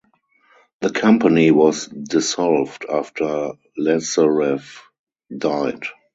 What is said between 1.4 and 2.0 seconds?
was